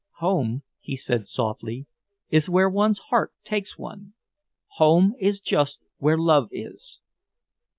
[0.17, 1.85] "Home," he said softly,
[2.31, 4.13] "is where one's heart takes one.
[4.77, 6.81] Home is just where love is."